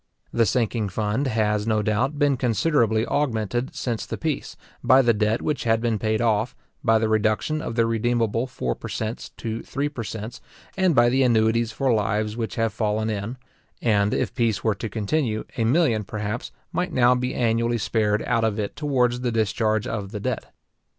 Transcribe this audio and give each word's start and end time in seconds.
The 0.33 0.47
sinking 0.47 0.89
fund 0.89 1.27
has, 1.27 1.67
no 1.67 1.83
doubt, 1.83 2.17
been 2.17 2.35
considerably 2.35 3.05
augmented 3.05 3.75
since 3.75 4.03
the 4.03 4.17
peace, 4.17 4.57
by 4.83 5.03
the 5.03 5.13
debt 5.13 5.43
which 5.43 5.63
had 5.65 5.79
been 5.79 5.99
paid 5.99 6.21
off, 6.21 6.55
by 6.83 6.97
the 6.97 7.07
reduction 7.07 7.61
of 7.61 7.75
the 7.75 7.85
redeemable 7.85 8.47
four 8.47 8.73
per 8.73 8.87
cents 8.87 9.29
to 9.37 9.61
three 9.61 9.89
per 9.89 10.03
cents, 10.03 10.41
and 10.75 10.95
by 10.95 11.09
the 11.09 11.21
annuities 11.21 11.71
for 11.71 11.93
lives 11.93 12.35
which 12.35 12.55
have 12.55 12.73
fallen 12.73 13.11
in; 13.11 13.37
and, 13.79 14.11
if 14.11 14.33
peace 14.33 14.63
were 14.63 14.73
to 14.73 14.89
continue, 14.89 15.45
a 15.55 15.65
million, 15.65 16.03
perhaps, 16.03 16.51
might 16.73 16.91
now 16.91 17.13
be 17.13 17.35
annually 17.35 17.77
spared 17.77 18.23
out 18.23 18.43
of 18.43 18.57
it 18.57 18.75
towards 18.75 19.19
the 19.21 19.31
discharge 19.31 19.85
of 19.85 20.09
the 20.11 20.19
debt. 20.19 20.51